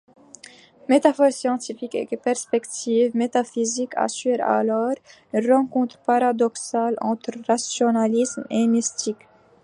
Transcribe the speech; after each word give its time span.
Métaphores 0.89 1.31
scientifiques 1.35 1.93
et 1.93 2.07
perspectives 2.17 3.15
métaphysiques 3.15 3.95
assurent 3.95 4.41
alors 4.41 4.93
une 5.31 5.51
rencontre 5.53 5.99
paradoxale 5.99 6.97
entre 7.01 7.33
rationalisme 7.47 8.43
et 8.49 8.65
mystique. 8.65 9.27